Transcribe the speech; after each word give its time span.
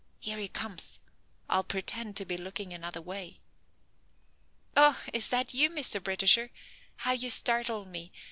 Here 0.19 0.39
he 0.39 0.47
comes. 0.47 0.99
I'll 1.47 1.63
pretend 1.63 2.17
to 2.17 2.25
be 2.25 2.35
looking 2.35 2.73
another 2.73 3.03
way. 3.03 3.39
"Ah, 4.75 4.99
is 5.13 5.29
that 5.29 5.53
you, 5.53 5.69
Mr. 5.69 6.03
Britisher? 6.03 6.49
How 6.95 7.11
you 7.11 7.29
startled 7.29 7.87
me. 7.87 8.11